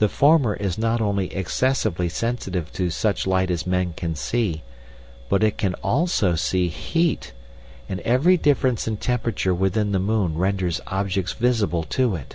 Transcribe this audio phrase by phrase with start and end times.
[0.00, 4.64] The former is not only excessively sensitive to such light as men can see,
[5.28, 7.32] but it can also see heat,
[7.88, 12.34] and every difference in temperature within the moon renders objects visible to it.